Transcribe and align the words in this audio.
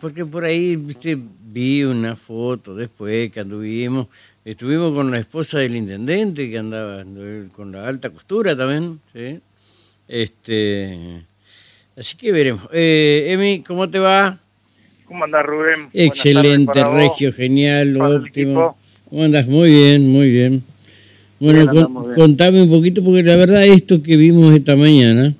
porque 0.00 0.24
por 0.24 0.46
ahí 0.46 0.76
viste, 0.76 1.18
vi 1.52 1.84
una 1.84 2.16
foto 2.16 2.74
después 2.74 3.30
que 3.30 3.40
anduvimos, 3.40 4.06
estuvimos 4.42 4.94
con 4.94 5.10
la 5.10 5.18
esposa 5.18 5.58
del 5.58 5.76
intendente 5.76 6.48
que 6.48 6.56
andaba 6.56 7.04
con 7.52 7.70
la 7.70 7.86
alta 7.86 8.08
costura 8.08 8.56
también, 8.56 8.98
¿sí? 9.12 9.40
Este, 10.08 11.26
así 11.98 12.16
que 12.16 12.32
veremos. 12.32 12.62
Eh, 12.72 13.26
Emi, 13.28 13.62
¿cómo 13.62 13.90
te 13.90 13.98
va? 13.98 14.38
¿Cómo 15.04 15.24
andas, 15.24 15.44
Rubén? 15.44 15.90
Excelente, 15.92 16.82
Regio, 16.82 17.30
genial, 17.34 17.94
óptimo. 18.00 18.78
¿Cómo 19.10 19.24
andas? 19.24 19.46
Muy 19.46 19.70
bien, 19.70 20.08
muy 20.08 20.30
bien. 20.30 20.64
Bueno, 21.38 21.92
contame 22.14 22.62
un 22.62 22.70
poquito, 22.70 23.04
porque 23.04 23.22
la 23.22 23.36
verdad 23.36 23.66
esto 23.66 24.02
que 24.02 24.16
vimos 24.16 24.54
esta 24.54 24.76
mañana, 24.76 25.34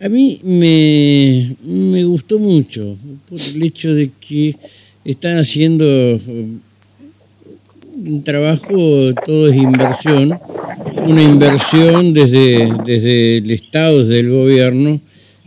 a 0.00 0.08
mí 0.08 0.40
me, 0.42 1.54
me 1.62 2.04
gustó 2.04 2.38
mucho, 2.38 2.96
por 3.28 3.38
el 3.38 3.62
hecho 3.62 3.94
de 3.94 4.10
que 4.18 4.56
están 5.04 5.38
haciendo 5.38 5.84
eh, 5.84 6.46
un 8.06 8.24
trabajo, 8.24 9.12
todo 9.26 9.48
es 9.48 9.56
inversión, 9.56 10.38
una 11.04 11.22
inversión 11.22 12.14
desde, 12.14 12.70
desde 12.84 13.38
el 13.38 13.50
Estado, 13.50 14.04
desde 14.04 14.20
el 14.20 14.30
gobierno, 14.30 15.00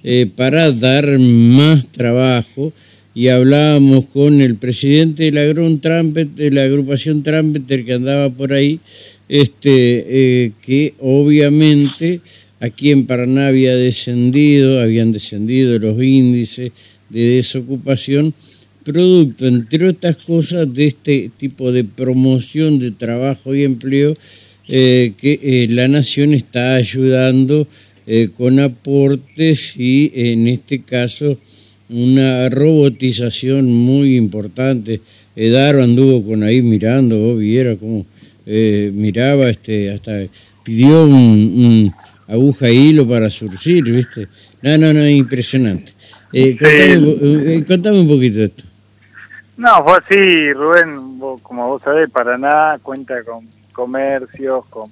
eh, 0.03 0.29
para 0.35 0.71
dar 0.71 1.17
más 1.17 1.87
trabajo. 1.87 2.71
Y 3.15 3.29
hablábamos 3.29 4.05
con 4.07 4.41
el 4.41 4.55
presidente 4.55 5.23
de 5.23 5.31
la, 5.31 6.61
agrupación 6.63 7.23
Trumpeter 7.23 7.85
que 7.85 7.93
andaba 7.93 8.29
por 8.29 8.53
ahí, 8.53 8.79
este, 9.29 10.45
eh, 10.45 10.51
que 10.61 10.93
obviamente 10.99 12.21
Aquí 12.63 12.91
en 12.91 13.07
Paraná 13.07 13.47
había 13.47 13.75
descendido, 13.75 14.79
habían 14.79 15.11
descendido 15.11 15.77
los 15.79 16.01
índices 16.01 16.71
de 17.09 17.21
desocupación, 17.35 18.33
producto, 18.85 19.45
entre 19.47 19.89
otras 19.89 20.15
cosas, 20.15 20.73
de 20.73 20.87
este 20.87 21.29
tipo 21.37 21.73
de 21.73 21.83
promoción 21.83 22.79
de 22.79 22.91
trabajo 22.91 23.53
y 23.53 23.65
empleo 23.65 24.13
eh, 24.69 25.11
que 25.17 25.41
eh, 25.43 25.67
la 25.71 25.89
Nación 25.89 26.33
está 26.33 26.75
ayudando 26.75 27.67
eh, 28.07 28.29
con 28.37 28.61
aportes 28.61 29.75
y, 29.75 30.13
en 30.15 30.47
este 30.47 30.83
caso, 30.83 31.37
una 31.89 32.47
robotización 32.47 33.73
muy 33.73 34.15
importante. 34.15 35.01
Edaro 35.35 35.83
anduvo 35.83 36.25
con 36.25 36.43
ahí 36.43 36.61
mirando, 36.61 37.19
vos 37.19 37.39
viera 37.39 37.75
cómo 37.75 38.05
miraba, 38.45 39.49
este, 39.49 39.91
hasta 39.91 40.27
pidió 40.63 41.03
un 41.03 41.91
aguja 42.33 42.69
y 42.69 42.89
hilo 42.89 43.07
para 43.07 43.29
surcir, 43.29 43.83
¿viste? 43.83 44.27
No, 44.61 44.77
no, 44.77 44.93
no, 44.93 45.07
impresionante. 45.07 45.93
Eh, 46.31 46.57
eh, 46.59 47.63
contame, 47.67 48.01
un 48.01 48.07
poquito 48.07 48.41
esto. 48.41 48.63
No, 49.55 49.83
fue 49.83 49.97
así, 49.97 50.53
Rubén, 50.53 51.19
como 51.43 51.67
vos 51.67 51.81
sabés, 51.83 52.09
Paraná 52.09 52.79
cuenta 52.81 53.23
con 53.23 53.47
comercios, 53.71 54.65
con 54.65 54.89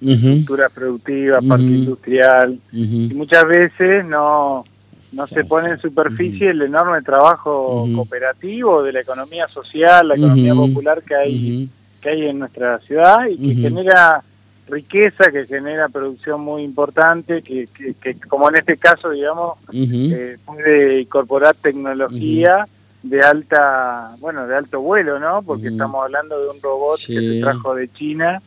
estructura 0.00 0.70
productiva, 0.70 1.40
parte 1.42 1.64
industrial, 1.64 2.58
y 2.72 3.12
muchas 3.14 3.46
veces 3.46 4.04
no, 4.06 4.64
no 5.12 5.26
se 5.26 5.44
pone 5.44 5.72
en 5.72 5.80
superficie 5.80 6.48
el 6.48 6.62
enorme 6.62 7.02
trabajo 7.02 7.86
cooperativo 7.94 8.82
de 8.82 8.94
la 8.94 9.00
economía 9.00 9.46
social, 9.48 10.08
la 10.08 10.14
economía 10.14 10.54
popular 10.54 11.02
que 11.02 11.14
hay, 11.14 11.68
que 12.00 12.08
hay 12.08 12.26
en 12.28 12.38
nuestra 12.38 12.78
ciudad 12.78 13.26
y 13.28 13.36
que 13.54 13.60
genera 13.60 14.22
riqueza, 14.70 15.30
que 15.30 15.46
genera 15.46 15.88
producción 15.88 16.40
muy 16.40 16.62
importante, 16.62 17.42
que, 17.42 17.66
que, 18.00 18.14
como 18.28 18.48
en 18.48 18.56
este 18.56 18.76
caso, 18.76 19.10
digamos, 19.10 19.58
eh, 19.72 20.38
puede 20.44 21.00
incorporar 21.00 21.54
tecnología 21.56 22.66
de 23.02 23.22
alta, 23.22 24.14
bueno, 24.20 24.46
de 24.46 24.56
alto 24.56 24.80
vuelo, 24.80 25.18
¿no? 25.18 25.42
Porque 25.42 25.68
estamos 25.68 26.04
hablando 26.04 26.40
de 26.40 26.50
un 26.50 26.60
robot 26.60 26.98
que 26.98 27.20
se 27.20 27.40
trajo 27.40 27.74
de 27.74 27.88
China, 27.92 28.42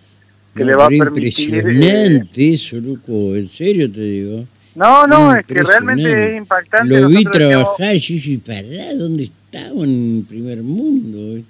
que 0.55 0.63
le 0.63 0.75
va 0.75 0.85
a 0.85 0.89
permitir... 0.89 1.55
Impresionante 1.55 2.53
eso, 2.53 2.77
Luco, 2.77 3.35
en 3.35 3.47
serio 3.47 3.91
te 3.91 4.01
digo. 4.01 4.45
No, 4.75 5.05
no, 5.05 5.35
es 5.35 5.45
que 5.45 5.61
realmente 5.61 6.29
es 6.29 6.37
impactante. 6.37 6.99
Lo 6.99 7.07
vi 7.07 7.23
trabajar 7.25 7.95
yo 7.95 8.39
pará, 8.39 8.93
¿dónde 8.95 9.23
estamos 9.23 9.83
en 9.83 10.25
primer 10.27 10.63
mundo? 10.63 11.43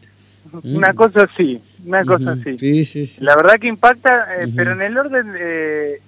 Una 0.64 0.94
mm. 0.94 0.96
cosa 0.96 1.24
así, 1.24 1.59
una 1.86 2.06
cosa 2.06 2.31
así. 2.31 2.58
Sí, 2.59 2.86
sí, 2.86 3.08
sí. 3.08 3.24
La 3.24 3.36
verdad 3.36 3.59
que 3.59 3.68
impacta, 3.68 4.28
eh, 4.38 4.47
pero 4.56 4.74
en 4.74 4.81
el 4.81 4.97
orden 4.97 5.31
de, 5.31 6.00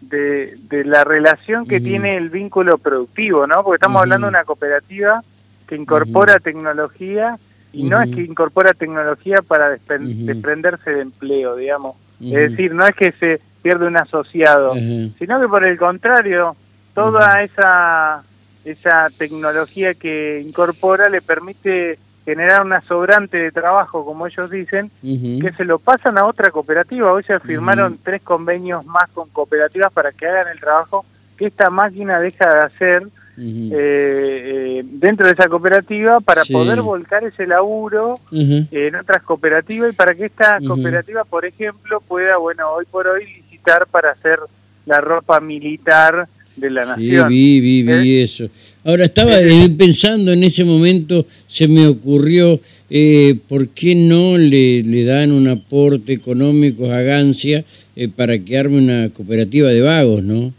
de, 0.00 0.84
la 0.84 1.04
relación 1.04 1.66
que 1.66 1.80
tiene 1.80 2.16
el 2.16 2.30
vínculo 2.30 2.78
productivo, 2.78 3.46
¿no? 3.46 3.64
Porque 3.64 3.76
estamos 3.76 4.02
hablando 4.02 4.26
de 4.26 4.30
una 4.30 4.44
cooperativa 4.44 5.22
que 5.66 5.76
incorpora 5.76 6.38
tecnología 6.38 7.38
y 7.72 7.84
no 7.84 8.00
es 8.00 8.14
que 8.14 8.22
incorpora 8.22 8.74
tecnología 8.74 9.42
para 9.42 9.70
desprenderse 9.70 10.90
de 10.90 11.00
empleo, 11.00 11.56
digamos. 11.56 11.96
Es 12.20 12.50
decir, 12.50 12.74
no 12.74 12.86
es 12.86 12.94
que 12.94 13.12
se 13.12 13.40
pierde 13.62 13.86
un 13.86 13.96
asociado, 13.96 14.74
sino 14.74 15.40
que 15.40 15.48
por 15.48 15.64
el 15.64 15.78
contrario, 15.78 16.54
toda 16.94 17.42
esa, 17.42 18.22
esa 18.64 19.08
tecnología 19.16 19.94
que 19.94 20.42
incorpora 20.44 21.08
le 21.08 21.22
permite 21.22 21.98
generar 22.24 22.64
una 22.64 22.80
sobrante 22.82 23.36
de 23.36 23.52
trabajo, 23.52 24.04
como 24.04 24.26
ellos 24.26 24.50
dicen, 24.50 24.90
que 25.02 25.52
se 25.56 25.64
lo 25.64 25.78
pasan 25.78 26.18
a 26.18 26.24
otra 26.24 26.50
cooperativa. 26.50 27.12
Hoy 27.12 27.24
se 27.24 27.38
firmaron 27.40 27.98
tres 28.02 28.22
convenios 28.22 28.86
más 28.86 29.08
con 29.10 29.28
cooperativas 29.30 29.92
para 29.92 30.12
que 30.12 30.26
hagan 30.26 30.48
el 30.48 30.60
trabajo 30.60 31.04
que 31.36 31.46
esta 31.46 31.70
máquina 31.70 32.20
deja 32.20 32.54
de 32.54 32.60
hacer 32.60 33.02
eh, 33.38 33.70
eh, 33.72 34.82
dentro 34.84 35.26
de 35.26 35.32
esa 35.32 35.48
cooperativa 35.48 36.20
para 36.20 36.44
poder 36.44 36.82
volcar 36.82 37.24
ese 37.24 37.46
laburo 37.46 38.20
en 38.30 38.94
otras 38.94 39.22
cooperativas 39.22 39.92
y 39.92 39.96
para 39.96 40.14
que 40.14 40.26
esta 40.26 40.58
cooperativa, 40.60 41.24
por 41.24 41.44
ejemplo, 41.44 42.00
pueda, 42.00 42.36
bueno, 42.36 42.70
hoy 42.70 42.84
por 42.90 43.08
hoy 43.08 43.24
licitar 43.24 43.86
para 43.86 44.10
hacer 44.10 44.38
la 44.86 45.00
ropa 45.00 45.40
militar 45.40 46.28
de 46.56 46.70
la 46.70 46.84
nación. 46.84 47.28
Sí, 47.28 47.34
vi, 47.34 47.60
vi, 47.60 47.82
vi 47.82 48.20
¿Eh? 48.20 48.22
eso. 48.22 48.48
Ahora 48.84 49.04
estaba 49.04 49.32
pensando 49.78 50.32
en 50.32 50.42
ese 50.42 50.64
momento, 50.64 51.24
se 51.46 51.68
me 51.68 51.86
ocurrió, 51.86 52.58
eh, 52.90 53.38
¿por 53.48 53.68
qué 53.68 53.94
no 53.94 54.36
le, 54.36 54.82
le, 54.82 55.04
dan 55.04 55.30
un 55.30 55.48
aporte 55.48 56.12
económico 56.12 56.90
a 56.90 57.00
Gancia 57.00 57.64
eh, 57.94 58.08
para 58.08 58.38
que 58.38 58.58
arme 58.58 58.78
una 58.78 59.08
cooperativa 59.10 59.68
de 59.68 59.82
vagos, 59.82 60.24
no? 60.24 60.52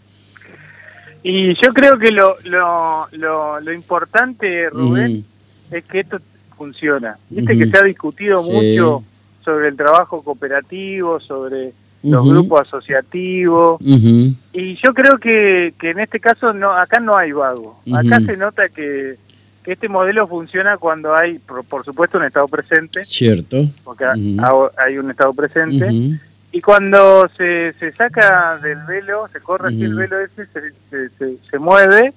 Y 1.21 1.53
yo 1.61 1.73
creo 1.73 1.99
que 1.99 2.11
lo, 2.11 2.37
lo, 2.43 3.07
lo, 3.11 3.73
importante, 3.73 4.69
Rubén, 4.69 5.25
es 5.71 5.83
que 5.85 6.01
esto 6.01 6.17
funciona. 6.57 7.17
Viste 7.29 7.57
que 7.57 7.67
se 7.67 7.77
ha 7.77 7.83
discutido 7.83 8.41
mucho 8.43 9.03
sobre 9.43 9.69
el 9.69 9.75
trabajo 9.75 10.21
cooperativo, 10.21 11.19
sobre 11.19 11.73
los 12.03 12.25
grupos 12.25 12.67
asociativos. 12.67 13.81
Y 13.81 14.75
yo 14.75 14.93
creo 14.93 15.17
que, 15.17 15.73
que, 15.79 15.91
en 15.91 15.99
este 15.99 16.19
caso 16.19 16.53
no 16.53 16.71
acá 16.71 16.99
no 16.99 17.17
hay 17.17 17.31
vago. 17.31 17.79
Acá 17.93 18.19
se 18.19 18.37
nota 18.37 18.69
que, 18.69 19.15
que, 19.63 19.71
este 19.71 19.89
modelo 19.89 20.27
funciona 20.27 20.77
cuando 20.77 21.15
hay, 21.15 21.39
por, 21.39 21.83
supuesto, 21.83 22.17
un 22.17 22.25
Estado 22.25 22.47
presente. 22.47 23.05
Cierto. 23.05 23.65
Porque 23.83 24.05
hay 24.05 24.97
un 24.97 25.09
Estado 25.09 25.33
presente. 25.33 26.19
Y 26.51 26.61
cuando 26.61 27.27
se, 27.35 27.73
se 27.79 27.91
saca 27.93 28.59
del 28.59 28.83
velo, 28.83 29.27
se 29.31 29.39
corre 29.39 29.69
así 29.69 29.83
el 29.83 29.95
velo 29.95 30.19
ese, 30.19 30.45
se, 30.45 31.09
se, 31.09 31.37
se 31.49 31.59
mueve 31.59 32.13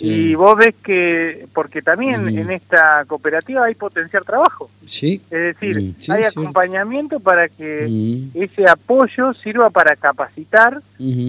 y 0.00 0.34
vos 0.34 0.56
ves 0.56 0.74
que, 0.82 1.46
porque 1.54 1.80
también 1.82 2.28
en 2.28 2.50
esta 2.50 3.04
cooperativa 3.06 3.64
hay 3.64 3.74
potenciar 3.74 4.24
trabajo. 4.24 4.70
Sí. 4.84 5.20
Es 5.30 5.58
decir, 5.58 5.94
hay 6.10 6.24
acompañamiento 6.24 7.20
para 7.20 7.48
que 7.48 8.22
ese 8.34 8.68
apoyo 8.68 9.32
sirva 9.34 9.70
para 9.70 9.96
capacitar 9.96 10.82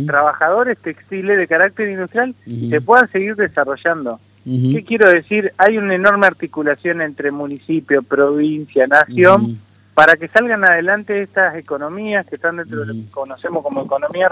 trabajadores 0.06 0.78
textiles 0.78 1.38
de 1.38 1.48
carácter 1.48 1.90
industrial 1.90 2.36
y 2.46 2.70
se 2.70 2.82
puedan 2.82 3.10
seguir 3.10 3.36
desarrollando. 3.36 4.20
¿Qué 4.44 4.84
quiero 4.86 5.10
decir? 5.10 5.54
Hay 5.58 5.78
una 5.78 5.96
enorme 5.96 6.28
articulación 6.28 7.02
entre 7.02 7.32
municipio, 7.32 8.02
provincia, 8.02 8.88
nación, 8.88 9.60
para 9.94 10.16
que 10.16 10.28
salgan 10.28 10.64
adelante 10.64 11.22
estas 11.22 11.56
economías 11.56 12.26
que 12.26 12.36
están 12.36 12.58
dentro 12.58 12.82
de 12.82 12.88
lo 12.88 12.94
que 12.94 13.10
conocemos 13.12 13.64
como 13.64 13.84
economías 13.84 14.32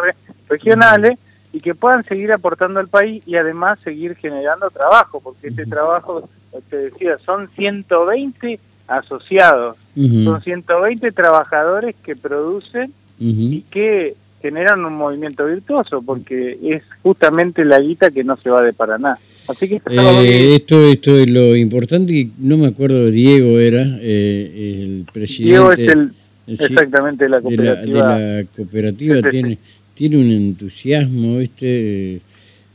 regionales 0.50 1.18
y 1.58 1.60
que 1.60 1.74
puedan 1.74 2.04
seguir 2.04 2.32
aportando 2.32 2.80
al 2.80 2.88
país 2.88 3.24
y 3.26 3.36
además 3.36 3.80
seguir 3.84 4.16
generando 4.16 4.70
trabajo, 4.70 5.20
porque 5.20 5.48
este 5.48 5.66
trabajo, 5.66 6.30
te 6.70 6.78
decía, 6.78 7.18
son 7.26 7.50
120 7.56 8.60
asociados, 8.88 9.76
son 9.96 10.40
120 10.40 11.12
trabajadores 11.12 11.96
que 12.04 12.16
producen 12.16 12.94
y 13.18 13.62
que 13.72 14.16
generan 14.40 14.86
un 14.86 14.94
movimiento 14.94 15.48
virtuoso, 15.48 16.04
porque 16.04 16.60
es 16.62 16.84
justamente 17.02 17.66
la 17.66 17.80
guita 17.80 18.12
que 18.12 18.24
no 18.24 18.38
se 18.38 18.52
va 18.52 18.62
de 18.62 18.74
Paraná. 18.74 19.18
Así 19.48 19.68
que 19.68 19.82
eh, 19.90 20.56
esto, 20.56 20.80
esto 20.84 21.18
es 21.18 21.28
lo 21.28 21.56
importante, 21.56 22.30
no 22.38 22.58
me 22.58 22.68
acuerdo, 22.68 23.10
Diego 23.10 23.58
era 23.58 23.84
eh, 24.00 24.84
el 24.84 25.08
presidente. 25.12 25.50
Diego 25.50 25.72
es 25.72 25.80
el, 25.80 26.12
exactamente 26.46 27.28
la 27.28 27.42
cooperativa. 27.42 28.16
De 28.16 28.44
la, 28.44 28.48
cooperativa 28.56 29.30
tiene 29.32 29.58
tiene 29.98 30.18
un 30.18 30.30
entusiasmo, 30.30 31.40
¿viste? 31.40 32.22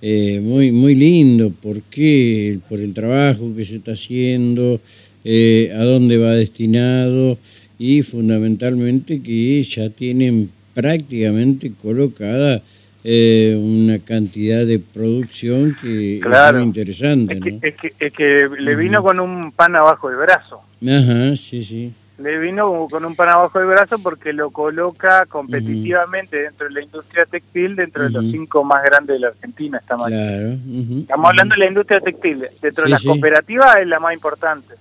eh, 0.02 0.40
muy, 0.42 0.72
muy 0.72 0.94
lindo. 0.94 1.50
¿Por 1.50 1.80
qué? 1.82 2.58
Por 2.68 2.80
el 2.80 2.92
trabajo 2.92 3.54
que 3.56 3.64
se 3.64 3.76
está 3.76 3.92
haciendo, 3.92 4.80
eh, 5.24 5.72
a 5.74 5.84
dónde 5.84 6.18
va 6.18 6.32
destinado 6.32 7.38
y 7.78 8.02
fundamentalmente 8.02 9.22
que 9.22 9.62
ya 9.62 9.88
tienen 9.90 10.50
prácticamente 10.74 11.72
colocada 11.80 12.62
eh, 13.04 13.56
una 13.58 13.98
cantidad 14.00 14.66
de 14.66 14.78
producción 14.78 15.76
que 15.80 16.16
es 16.16 16.54
muy 16.54 16.62
interesante. 16.62 17.38
Es 17.62 17.74
que, 17.74 17.92
es 17.98 18.12
que, 18.12 18.48
le 18.58 18.76
vino 18.76 19.02
con 19.02 19.20
un 19.20 19.52
pan 19.52 19.76
abajo 19.76 20.08
del 20.08 20.18
brazo. 20.18 20.60
Ajá, 20.84 21.36
sí, 21.36 21.62
sí. 21.62 21.92
Le 22.18 22.38
vino 22.38 22.86
con 22.90 23.04
un 23.04 23.16
pan 23.16 23.30
abajo 23.30 23.58
del 23.58 23.68
brazo 23.68 23.98
porque 23.98 24.32
lo 24.32 24.50
coloca 24.50 25.26
competitivamente 25.26 26.42
dentro 26.42 26.68
de 26.68 26.74
la 26.74 26.82
industria 26.82 27.24
textil, 27.24 27.74
dentro 27.74 28.04
de 28.04 28.10
los 28.10 28.24
cinco 28.26 28.62
más 28.64 28.84
grandes 28.84 29.14
de 29.14 29.20
la 29.20 29.28
Argentina. 29.28 29.78
Está 29.78 29.96
claro. 29.96 30.12
Estamos 30.12 31.30
hablando 31.30 31.54
de 31.54 31.58
la 31.58 31.66
industria 31.66 32.00
textil. 32.00 32.46
Dentro 32.60 32.84
de 32.84 32.90
las 32.90 33.02
cooperativas 33.02 33.76
es 33.78 33.86
la 33.88 33.98
más 33.98 34.14
importante. 34.14 34.74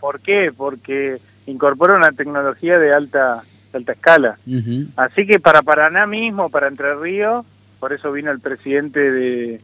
¿Por 0.00 0.20
qué? 0.20 0.52
Porque 0.56 1.18
incorpora 1.46 1.94
una 1.94 2.12
tecnología 2.12 2.78
de 2.78 2.92
alta 2.92 3.44
alta 3.76 3.92
escala. 3.92 4.38
Así 4.96 5.26
que 5.26 5.40
para 5.40 5.62
Paraná 5.62 6.06
mismo, 6.06 6.48
para 6.48 6.68
Entre 6.68 6.94
Ríos, 6.94 7.44
por 7.80 7.92
eso 7.92 8.12
vino 8.12 8.30
el 8.30 8.40
presidente 8.40 9.10
de, 9.10 9.60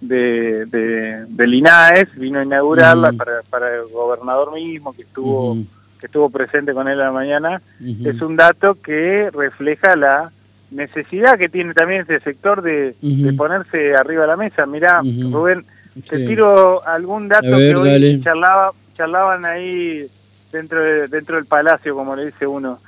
de, 0.00 0.66
de, 0.66 1.26
del 1.28 1.54
INAES, 1.54 2.14
vino 2.16 2.40
a 2.40 2.44
inaugurarla 2.44 3.12
para, 3.12 3.42
para 3.48 3.74
el 3.76 3.88
gobernador 3.92 4.52
mismo 4.54 4.92
que 4.92 5.02
estuvo, 5.02 5.56
que 6.00 6.06
estuvo 6.06 6.30
presente 6.30 6.72
con 6.72 6.88
él 6.88 6.94
en 6.94 6.98
la 6.98 7.12
mañana, 7.12 7.60
es 7.80 8.20
un 8.22 8.34
dato 8.34 8.80
que 8.80 9.30
refleja 9.30 9.94
la 9.96 10.32
necesidad 10.70 11.38
que 11.38 11.48
tiene 11.48 11.74
también 11.74 12.02
este 12.02 12.20
sector 12.20 12.62
de, 12.62 12.94
ponerse 13.36 13.94
arriba 13.94 14.22
de 14.22 14.28
la 14.28 14.36
mesa. 14.36 14.66
Mirá, 14.66 15.02
Rubén, 15.02 15.64
te 16.08 16.26
tiro 16.26 16.86
algún 16.86 17.28
dato 17.28 17.56
que 17.56 17.74
hoy 17.74 18.20
charlaba, 18.22 18.72
charlaban 18.96 19.44
ahí 19.44 20.06
dentro 20.52 20.80
dentro 21.08 21.36
del 21.36 21.46
palacio, 21.46 21.94
como 21.94 22.16
le 22.16 22.26
dice 22.26 22.46
uno. 22.46 22.78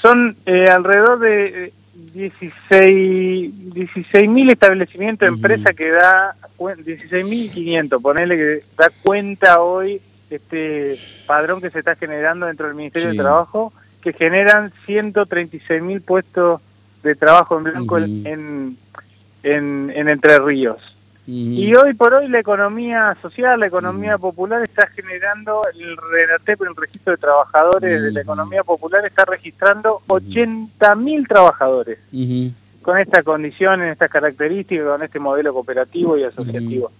Son 0.00 0.36
eh, 0.46 0.68
alrededor 0.68 1.20
de 1.20 1.72
16 2.12 4.28
mil 4.28 4.50
establecimientos 4.50 5.26
de 5.26 5.34
empresa 5.34 5.72
que 5.72 5.90
da 5.90 6.34
16.500, 6.58 8.02
ponele 8.02 8.36
que 8.36 8.62
da 8.76 8.90
cuenta 9.02 9.60
hoy 9.60 10.00
este 10.30 10.98
padrón 11.26 11.60
que 11.60 11.70
se 11.70 11.80
está 11.80 11.96
generando 11.96 12.46
dentro 12.46 12.66
del 12.66 12.76
Ministerio 12.76 13.10
de 13.10 13.16
Trabajo, 13.16 13.72
que 14.00 14.12
generan 14.12 14.72
136 14.86 15.82
mil 15.82 16.00
puestos 16.00 16.60
de 17.02 17.14
trabajo 17.14 17.58
en 17.58 17.64
blanco 17.64 17.98
en, 17.98 18.76
en, 19.42 19.92
en 19.94 20.08
Entre 20.08 20.38
Ríos. 20.38 20.78
Y 21.26 21.72
hoy 21.76 21.94
por 21.94 22.12
hoy 22.12 22.28
la 22.28 22.40
economía 22.40 23.16
social, 23.22 23.60
la 23.60 23.68
economía 23.68 24.18
popular 24.18 24.62
está 24.62 24.88
generando, 24.88 25.62
el 25.78 25.96
RENATEP, 25.96 26.62
el 26.62 26.74
registro 26.74 27.12
de 27.12 27.18
trabajadores 27.18 28.02
de 28.02 28.10
la 28.10 28.22
economía 28.22 28.64
popular, 28.64 29.06
está 29.06 29.24
registrando 29.26 30.02
80.000 30.08 31.28
trabajadores. 31.28 31.98
Con 32.82 32.98
estas 32.98 33.22
condiciones, 33.22 33.92
estas 33.92 34.10
características, 34.10 34.86
con 34.86 35.02
este 35.04 35.20
modelo 35.20 35.52
cooperativo 35.52 36.16
y 36.18 36.24
asociativo. 36.24 36.90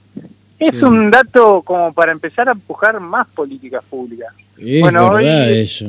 Es 0.61 0.75
un 0.83 1.11
dato 1.11 1.62
como 1.62 1.93
para 1.93 2.12
empezar 2.12 2.49
a 2.49 2.53
empujar 2.53 3.01
más 3.01 3.27
políticas 3.29 3.83
públicas. 3.89 4.35
bueno, 4.59 5.09
hoy, 5.09 5.27
eso. 5.27 5.87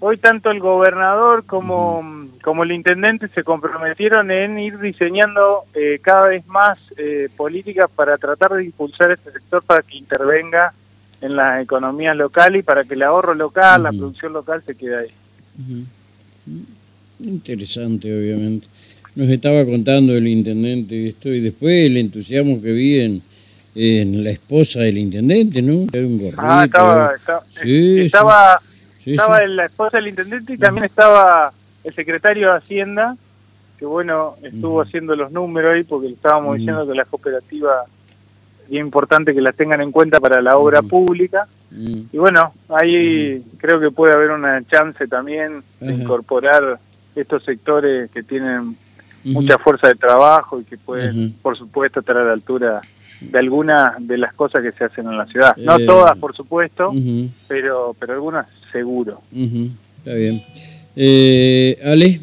Hoy 0.00 0.16
tanto 0.16 0.50
el 0.50 0.60
gobernador 0.60 1.44
como, 1.44 2.28
como 2.42 2.62
el 2.62 2.72
intendente 2.72 3.28
se 3.28 3.44
comprometieron 3.44 4.30
en 4.30 4.58
ir 4.58 4.78
diseñando 4.78 5.64
eh, 5.74 5.98
cada 6.00 6.28
vez 6.28 6.46
más 6.46 6.78
eh, 6.96 7.28
políticas 7.36 7.90
para 7.94 8.16
tratar 8.16 8.52
de 8.52 8.64
impulsar 8.64 9.10
este 9.10 9.32
sector 9.32 9.62
para 9.64 9.82
que 9.82 9.98
intervenga 9.98 10.72
en 11.20 11.36
la 11.36 11.60
economía 11.60 12.14
local 12.14 12.56
y 12.56 12.62
para 12.62 12.84
que 12.84 12.94
el 12.94 13.02
ahorro 13.02 13.34
local, 13.34 13.82
la 13.82 13.90
producción 13.90 14.32
local 14.32 14.62
se 14.64 14.74
quede 14.74 14.96
ahí. 14.96 15.84
Interesante, 17.20 18.16
obviamente. 18.16 18.66
Nos 19.14 19.28
estaba 19.28 19.64
contando 19.64 20.16
el 20.16 20.26
intendente 20.26 21.08
esto 21.08 21.28
y 21.28 21.40
después 21.40 21.86
el 21.86 21.96
entusiasmo 21.96 22.60
que 22.60 22.72
vi 22.72 23.00
en, 23.00 23.22
la 23.74 24.30
esposa 24.30 24.80
del 24.80 24.98
intendente, 24.98 25.60
¿no? 25.62 25.86
Era 25.92 26.06
un 26.06 26.18
gorrito. 26.18 26.42
Ah, 26.42 26.64
estaba, 26.64 27.12
estaba 27.62 28.60
estaba 29.12 29.46
la 29.46 29.66
esposa 29.66 29.98
del 29.98 30.08
intendente 30.08 30.54
y 30.54 30.58
también 30.58 30.84
estaba 30.84 31.52
el 31.82 31.94
secretario 31.94 32.50
de 32.50 32.58
Hacienda, 32.58 33.16
que 33.78 33.84
bueno, 33.84 34.36
estuvo 34.42 34.80
haciendo 34.80 35.14
los 35.14 35.30
números 35.30 35.74
ahí 35.74 35.84
porque 35.84 36.08
le 36.08 36.14
estábamos 36.14 36.56
diciendo 36.56 36.86
que 36.86 36.94
las 36.94 37.08
cooperativas 37.08 37.86
es 38.66 38.72
importante 38.72 39.34
que 39.34 39.42
las 39.42 39.54
tengan 39.54 39.82
en 39.82 39.92
cuenta 39.92 40.20
para 40.20 40.40
la 40.40 40.56
obra 40.56 40.80
pública. 40.82 41.46
Y 41.76 42.16
bueno, 42.16 42.54
ahí 42.68 43.44
creo 43.58 43.80
que 43.80 43.90
puede 43.90 44.14
haber 44.14 44.30
una 44.30 44.62
chance 44.62 45.06
también 45.08 45.62
de 45.80 45.92
incorporar 45.92 46.78
estos 47.16 47.44
sectores 47.44 48.10
que 48.12 48.22
tienen 48.22 48.76
mucha 49.24 49.58
fuerza 49.58 49.88
de 49.88 49.96
trabajo 49.96 50.60
y 50.60 50.64
que 50.64 50.78
pueden, 50.78 51.34
por 51.42 51.58
supuesto, 51.58 52.00
estar 52.00 52.16
a 52.16 52.24
la 52.24 52.32
altura 52.32 52.80
de 53.30 53.38
algunas 53.38 53.94
de 54.06 54.18
las 54.18 54.34
cosas 54.34 54.62
que 54.62 54.72
se 54.72 54.84
hacen 54.84 55.06
en 55.06 55.16
la 55.16 55.26
ciudad. 55.26 55.56
No 55.56 55.78
eh, 55.78 55.86
todas, 55.86 56.16
por 56.18 56.34
supuesto, 56.34 56.92
pero, 57.48 57.94
pero 57.98 58.14
algunas 58.14 58.46
seguro. 58.72 59.22
Está 59.98 60.14
bien. 60.14 60.42
Eh, 60.96 61.78
Ale. 61.84 62.20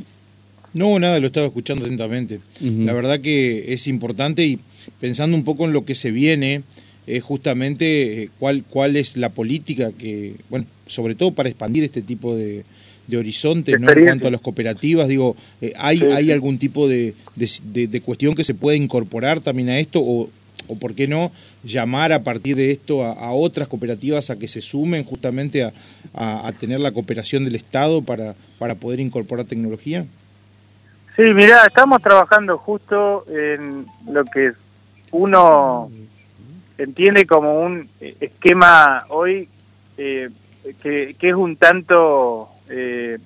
No, 0.74 0.98
nada, 1.00 1.20
lo 1.20 1.28
estaba 1.28 1.48
escuchando 1.48 1.84
atentamente. 1.84 2.40
La 2.62 2.94
verdad 2.94 3.20
que 3.20 3.74
es 3.74 3.88
importante 3.88 4.46
y 4.46 4.60
pensando 5.00 5.36
un 5.36 5.44
poco 5.44 5.66
en 5.66 5.74
lo 5.74 5.84
que 5.84 5.96
se 5.96 6.12
viene, 6.12 6.64
es 7.08 7.24
justamente 7.24 8.24
eh, 8.24 8.30
cuál, 8.40 8.64
cuál 8.70 8.96
es 8.96 9.18
la 9.18 9.30
política 9.30 9.92
que, 9.98 10.36
bueno, 10.50 10.66
sobre 10.88 11.16
todo 11.16 11.32
para 11.32 11.50
expandir 11.50 11.84
este 11.84 12.02
tipo 12.02 12.36
de, 12.36 12.64
de 13.08 13.18
horizontes, 13.18 13.80
¿no? 13.80 13.92
En 13.92 14.06
cuanto 14.06 14.28
a 14.28 14.32
las 14.32 14.42
cooperativas, 14.42 15.08
digo, 15.08 15.36
eh, 15.62 15.74
¿hay, 15.78 16.02
¿hay 16.04 16.32
algún 16.32 16.58
tipo 16.58 16.88
de, 16.88 17.14
de, 17.36 18.02
cuestión 18.02 18.36
que 18.36 18.44
se 18.44 18.54
puede 18.54 18.78
incorporar 18.78 19.42
también 19.42 19.70
a 19.70 19.80
esto 19.80 20.02
o, 20.02 20.30
o 20.72 20.80
por 20.80 20.96
qué 20.96 21.08
no 21.08 21.32
llamar 21.64 22.12
a 22.14 22.24
partir 22.24 22.56
de 22.56 22.72
esto 22.72 23.04
a, 23.04 23.32
otras 23.32 23.68
cooperativas 23.68 24.30
a 24.30 24.38
que 24.38 24.48
se 24.48 24.62
sumen 24.62 25.04
justamente 25.04 25.64
a, 26.14 26.52
tener 26.60 26.80
la 26.80 26.92
cooperación 26.92 27.44
del 27.44 27.56
Estado 27.56 28.02
para, 28.02 28.36
para 28.58 28.76
poder 28.76 29.00
incorporar 29.00 29.46
tecnología? 29.46 30.06
Sí, 31.16 31.24
mira, 31.34 31.66
estamos 31.68 32.02
trabajando 32.02 32.58
justo 32.58 33.26
en 33.30 33.86
lo 34.12 34.24
que 34.26 34.54
uno 35.12 35.90
entiende 36.78 37.26
como 37.26 37.62
un 37.62 37.90
esquema 38.00 39.06
hoy 39.10 39.48
eh, 39.98 40.30
que, 40.82 41.16
es 41.20 41.34
un 41.34 41.56
tanto 41.58 42.50
eh, 42.70 43.18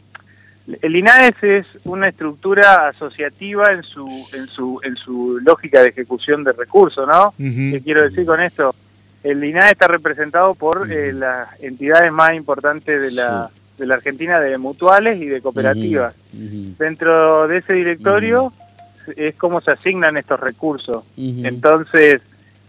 el 0.81 0.95
INAES 0.95 1.35
es 1.43 1.65
una 1.83 2.07
estructura 2.07 2.87
asociativa 2.87 3.71
en 3.71 3.83
su, 3.83 4.07
en 4.33 4.47
su, 4.47 4.79
en 4.83 4.95
su 4.95 5.39
lógica 5.39 5.81
de 5.81 5.89
ejecución 5.89 6.43
de 6.43 6.53
recursos, 6.53 7.07
¿no? 7.07 7.33
¿Qué 7.37 7.81
quiero 7.83 8.03
decir 8.03 8.25
con 8.25 8.41
esto? 8.41 8.73
El 9.23 9.43
INAES 9.43 9.73
está 9.73 9.87
representado 9.87 10.55
por 10.55 10.91
eh, 10.91 11.13
las 11.13 11.47
entidades 11.61 12.11
más 12.11 12.33
importantes 12.33 13.01
de 13.01 13.11
la, 13.11 13.49
de 13.77 13.85
la 13.85 13.95
Argentina 13.95 14.39
de 14.39 14.57
mutuales 14.57 15.21
y 15.21 15.25
de 15.25 15.41
cooperativas. 15.41 16.15
Dentro 16.31 17.47
de 17.47 17.57
ese 17.57 17.73
directorio 17.73 18.51
es 19.15 19.35
como 19.35 19.61
se 19.61 19.71
asignan 19.71 20.17
estos 20.17 20.39
recursos. 20.39 21.03
Entonces, 21.17 22.21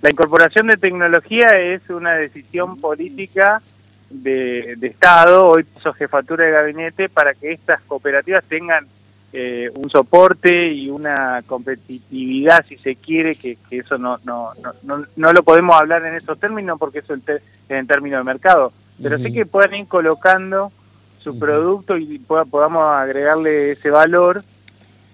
la 0.02 0.10
incorporación 0.10 0.66
de 0.66 0.76
tecnología 0.76 1.58
es 1.58 1.88
una 1.88 2.12
decisión 2.12 2.78
política 2.78 3.62
de, 4.10 4.78
Estado, 4.82 5.46
hoy 5.46 5.64
puso 5.64 5.92
jefatura 5.92 6.44
de 6.44 6.52
gabinete, 6.52 7.08
para 7.08 7.34
que 7.34 7.52
estas 7.52 7.80
cooperativas 7.82 8.44
tengan 8.44 8.86
eh, 9.32 9.70
un 9.74 9.90
soporte 9.90 10.68
y 10.72 10.88
una 10.88 11.42
competitividad, 11.46 12.64
si 12.66 12.76
se 12.78 12.96
quiere, 12.96 13.36
que, 13.36 13.58
eso 13.70 13.98
no, 13.98 14.18
no, 14.24 14.50
no, 14.82 15.04
no, 15.16 15.32
lo 15.32 15.42
podemos 15.42 15.76
hablar 15.76 16.04
en 16.06 16.14
esos 16.14 16.38
términos 16.38 16.78
porque 16.78 17.00
eso 17.00 17.14
es 17.14 17.42
en 17.68 17.86
términos 17.86 18.20
de 18.20 18.24
mercado, 18.24 18.72
pero 19.02 19.18
sí 19.18 19.32
que 19.32 19.44
puedan 19.44 19.74
ir 19.74 19.88
colocando 19.88 20.72
su 21.18 21.38
producto 21.38 21.98
y 21.98 22.18
podamos 22.18 22.84
agregarle 22.86 23.72
ese 23.72 23.90
valor 23.90 24.42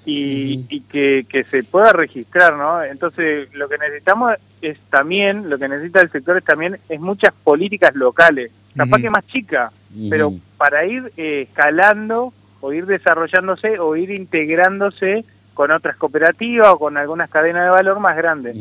y, 0.05 0.65
y 0.69 0.81
que, 0.81 1.27
que, 1.29 1.45
se 1.45 1.63
pueda 1.63 1.93
registrar, 1.93 2.57
¿no? 2.57 2.83
Entonces, 2.83 3.53
lo 3.55 3.69
que 3.69 3.79
necesitamos 3.79 4.35
es 4.61 4.79
también, 4.91 5.49
lo 5.49 5.59
que 5.59 5.69
necesita 5.69 6.01
el 6.01 6.11
sector 6.11 6.37
es 6.37 6.45
también, 6.45 6.79
es 6.89 7.01
muchas 7.01 7.33
políticas 7.45 7.95
locales 7.95 8.51
capaz 8.77 9.01
que 9.01 9.11
más 9.11 9.27
chica, 9.27 9.73
pero 10.09 10.33
para 10.57 10.85
ir 10.87 11.13
eh, 11.17 11.47
escalando 11.49 12.33
o 12.61 12.73
ir 12.73 12.87
desarrollándose 12.87 13.79
o 13.79 13.97
ir 13.97 14.11
integrándose 14.11 15.25
con 15.55 15.71
otras 15.71 15.97
cooperativas 15.97 16.71
o 16.71 16.79
con 16.79 16.97
algunas 16.97 17.29
cadenas 17.29 17.65
de 17.65 17.71
valor 17.71 18.01
más 18.01 18.17
grandes. 18.17 18.57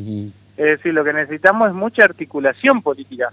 Es 0.58 0.66
decir, 0.66 0.94
lo 0.94 1.04
que 1.04 1.14
necesitamos 1.14 1.70
es 1.70 1.76
mucha 1.76 2.04
articulación 2.04 2.82
política. 2.82 3.32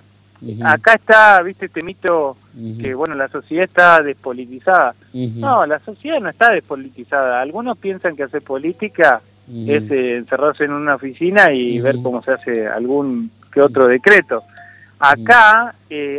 Acá 0.65 0.95
está, 0.95 1.43
viste, 1.43 1.67
este 1.67 1.83
mito 1.83 2.37
que, 2.81 2.95
bueno, 2.95 3.15
la 3.15 3.29
sociedad 3.29 3.65
está 3.65 4.03
despolitizada. 4.03 4.95
No, 5.13 5.67
la 5.67 5.79
sociedad 5.81 6.21
no 6.21 6.29
está 6.29 6.51
despolitizada. 6.51 7.41
Algunos 7.41 7.79
piensan 7.79 8.15
que 8.15 8.23
hacer 8.23 8.43
política 8.43 9.21
es 9.51 9.91
encerrarse 9.91 10.65
en 10.65 10.73
una 10.73 10.95
oficina 10.95 11.53
y 11.53 11.81
ver 11.81 11.97
cómo 12.03 12.23
se 12.23 12.33
hace 12.33 12.67
algún 12.67 13.31
que 13.53 13.61
otro 13.61 13.87
decreto. 13.87 14.45
Acá, 15.01 15.75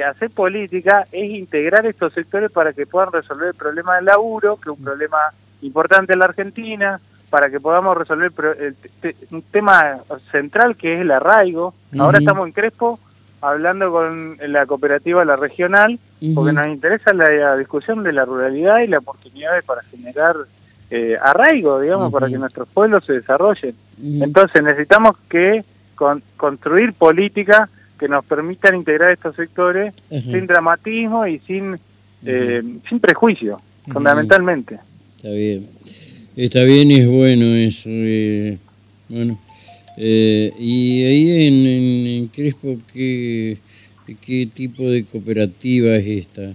hacer 0.07 0.29
política 0.31 1.05
es 1.11 1.29
integrar 1.31 1.85
estos 1.85 2.13
sectores 2.13 2.51
para 2.51 2.73
que 2.73 2.87
puedan 2.87 3.11
resolver 3.11 3.49
el 3.49 3.55
problema 3.55 3.95
del 3.95 4.05
laburo, 4.05 4.55
que 4.57 4.69
es 4.69 4.77
un 4.77 4.83
problema 4.83 5.17
importante 5.61 6.13
en 6.13 6.19
la 6.19 6.25
Argentina, 6.25 6.99
para 7.29 7.49
que 7.49 7.59
podamos 7.59 7.95
resolver 7.95 8.31
un 9.31 9.41
tema 9.43 9.97
central 10.31 10.75
que 10.75 10.95
es 10.95 11.01
el 11.01 11.11
arraigo. 11.11 11.73
Ahora 11.97 12.19
estamos 12.19 12.47
en 12.47 12.53
Crespo 12.53 12.99
hablando 13.41 13.91
con 13.91 14.37
la 14.47 14.65
cooperativa 14.65 15.23
La 15.25 15.35
Regional, 15.35 15.99
porque 16.35 16.53
nos 16.53 16.67
interesa 16.67 17.13
la, 17.13 17.55
discusión 17.55 18.03
de 18.03 18.13
la 18.13 18.25
ruralidad 18.25 18.79
y 18.79 18.87
la 18.87 18.99
oportunidad 18.99 19.63
para 19.65 19.81
generar 19.83 20.35
eh, 20.91 21.17
arraigo, 21.21 21.79
digamos, 21.79 22.11
para 22.11 22.27
que 22.27 22.37
nuestros 22.37 22.67
pueblos 22.69 23.05
se 23.05 23.13
desarrollen. 23.13 23.75
Entonces 24.01 24.63
necesitamos 24.63 25.15
que 25.29 25.63
construir 26.37 26.93
políticas 26.93 27.69
que 27.99 28.07
nos 28.07 28.23
permitan 28.25 28.75
integrar 28.75 29.11
estos 29.11 29.35
sectores 29.35 29.93
sin 30.09 30.47
dramatismo 30.47 31.27
y 31.27 31.39
sin, 31.39 31.77
eh, 32.25 32.63
sin 32.87 32.99
prejuicio, 32.99 33.61
fundamentalmente. 33.91 34.79
Está 35.17 35.29
bien. 35.29 35.67
Está 36.35 36.63
bien 36.63 36.89
y 36.89 37.01
es 37.01 37.07
bueno 37.07 37.45
eso. 37.53 37.89
Eh, 37.91 38.57
bueno, 39.09 39.37
eh, 40.01 40.53
y 40.57 41.03
ahí 41.03 42.17
en, 42.17 42.27
Crespo, 42.29 42.77
¿qué, 42.93 43.57
¿qué 44.25 44.47
tipo 44.53 44.89
de 44.89 45.03
cooperativa 45.03 45.93
es 45.97 46.07
esta? 46.07 46.51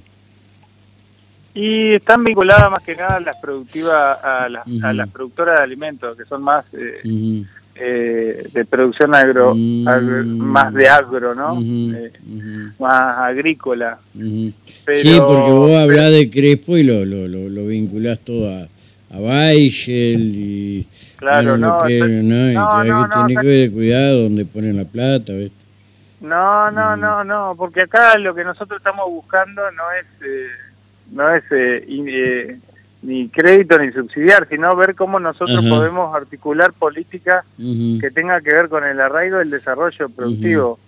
Y 1.55 1.93
están 1.93 2.25
vinculadas 2.25 2.71
más 2.71 2.83
que 2.83 2.97
nada 2.97 3.17
a 3.17 3.21
las 3.21 3.37
productivas, 3.37 4.25
a 4.25 4.49
las, 4.49 4.65
a 4.83 4.93
las 4.95 5.11
productoras 5.11 5.59
de 5.59 5.63
alimentos, 5.63 6.17
que 6.17 6.25
son 6.25 6.43
más 6.43 6.65
eh, 6.73 7.45
de 8.51 8.65
producción 8.65 9.15
agro, 9.15 9.55
mm. 9.55 10.39
más 10.39 10.73
de 10.73 10.89
agro, 10.89 11.35
¿no? 11.35 11.61
más 12.79 13.19
agrícola. 13.19 13.99
sí, 14.15 15.21
porque 15.21 15.51
vos 15.51 15.71
hablás 15.73 16.13
de 16.13 16.31
Crespo 16.31 16.79
y 16.79 16.83
lo, 16.83 17.05
lo, 17.05 17.29
lo, 17.29 17.51
lo 17.51 17.67
vinculás 17.67 18.21
todo 18.21 18.51
a 18.51 18.69
a 19.15 19.19
Weichel 19.19 20.35
y 20.35 20.87
claro, 21.25 21.57
no, 21.57 21.85
que, 21.85 22.01
no, 22.01 22.85
no, 22.85 23.07
no, 23.07 23.27
tiene 23.27 23.41
que 23.41 23.47
ver 23.47 23.73
cuidado 23.73 24.23
donde 24.25 24.45
ponen 24.45 24.77
la 24.77 24.85
plata, 24.85 25.33
¿ves? 25.33 25.51
No, 26.21 26.71
no, 26.71 26.97
no, 26.97 27.25
no, 27.25 27.53
porque 27.57 27.83
acá 27.83 28.17
lo 28.19 28.35
que 28.35 28.45
nosotros 28.45 28.79
estamos 28.79 29.09
buscando 29.11 29.63
no 29.73 29.93
es 29.93 30.07
eh, 30.27 30.49
no 31.13 31.35
es 31.35 31.45
eh, 31.51 31.85
eh, 31.87 32.59
ni 33.03 33.29
crédito 33.29 33.79
ni 33.79 33.93
subsidiar, 33.93 34.49
sino 34.49 34.75
ver 34.75 34.95
cómo 34.95 35.21
nosotros 35.21 35.65
podemos 35.67 36.15
articular 36.15 36.73
políticas 36.73 37.45
que 37.59 38.11
tenga 38.11 38.41
que 38.41 38.53
ver 38.53 38.69
con 38.69 38.85
el 38.85 39.01
arraigo 39.01 39.39
del 39.39 39.51
desarrollo 39.51 40.09
productivo. 40.09 40.79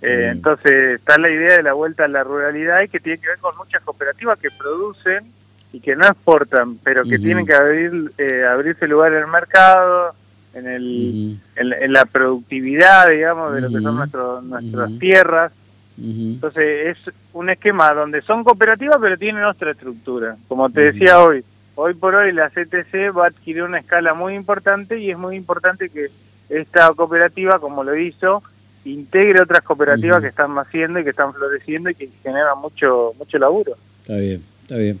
entonces 0.00 1.00
está 1.00 1.18
la 1.18 1.30
idea 1.30 1.56
de 1.56 1.64
la 1.64 1.72
vuelta 1.72 2.04
a 2.04 2.08
la 2.08 2.22
ruralidad 2.22 2.82
y 2.82 2.88
que 2.88 3.00
tiene 3.00 3.18
que 3.18 3.28
ver 3.28 3.38
con 3.38 3.56
muchas 3.56 3.82
cooperativas 3.82 4.38
que 4.38 4.50
producen 4.52 5.24
y 5.72 5.80
que 5.80 5.96
no 5.96 6.06
exportan, 6.06 6.76
pero 6.78 7.04
que 7.04 7.18
tienen 7.18 7.46
que 7.46 7.54
abrir, 7.54 8.12
eh, 8.18 8.44
abrirse 8.44 8.88
lugar 8.88 9.12
en 9.12 9.20
el 9.20 9.26
mercado, 9.28 10.14
en, 10.54 10.66
el, 10.66 11.38
en, 11.56 11.92
la 11.92 12.04
productividad, 12.06 13.08
digamos, 13.08 13.54
de 13.54 13.60
lo 13.60 13.68
que 13.68 13.80
son 13.80 13.96
nuestros 13.96 14.44
nuestras 14.44 14.98
tierras. 14.98 15.52
Entonces 15.96 16.96
es 17.06 17.14
un 17.34 17.50
esquema 17.50 17.92
donde 17.92 18.22
son 18.22 18.42
cooperativas, 18.42 18.98
pero 19.00 19.18
tienen 19.18 19.44
otra 19.44 19.72
estructura. 19.72 20.36
Como 20.48 20.70
te 20.70 20.92
decía 20.92 21.20
hoy, 21.22 21.44
hoy 21.74 21.94
por 21.94 22.14
hoy 22.14 22.32
la 22.32 22.48
CTC 22.48 23.16
va 23.16 23.24
a 23.24 23.28
adquirir 23.28 23.62
una 23.62 23.78
escala 23.78 24.14
muy 24.14 24.34
importante 24.34 24.98
y 24.98 25.10
es 25.10 25.18
muy 25.18 25.36
importante 25.36 25.90
que 25.90 26.08
esta 26.48 26.92
cooperativa, 26.94 27.58
como 27.58 27.84
lo 27.84 27.94
hizo, 27.96 28.42
integre 28.84 29.42
otras 29.42 29.62
cooperativas 29.62 30.22
que 30.22 30.28
están 30.28 30.58
haciendo 30.58 30.98
y 30.98 31.04
que 31.04 31.10
están 31.10 31.34
floreciendo 31.34 31.90
y 31.90 31.94
que 31.94 32.08
generan 32.22 32.58
mucho 32.58 33.12
mucho 33.18 33.38
laburo. 33.38 33.76
Está 34.02 34.16
bien, 34.16 34.42
está 34.62 34.76
bien. 34.76 35.00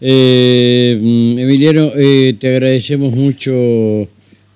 Eh, 0.00 0.92
Emiliano, 0.98 1.92
eh, 1.94 2.34
te 2.40 2.48
agradecemos 2.56 3.12
mucho 3.12 3.52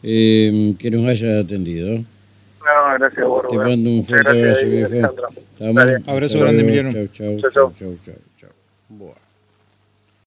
eh, 0.02 0.74
que 0.78 0.90
nos 0.90 1.06
hayas 1.06 1.44
atendido. 1.44 1.98
No, 1.98 2.98
gracias. 2.98 3.26
Te 3.50 3.56
mando 3.56 3.90
un 3.90 4.06
fuerte 4.06 4.30
abrazo, 4.30 4.68
viejo. 4.68 5.14
Abrazo 6.06 6.40
grande, 6.40 6.62
Emiliano. 6.62 6.90
Chau, 6.90 7.06
chau, 7.08 7.40
chau, 7.50 7.72
chau, 7.72 8.14
chau. 8.36 9.14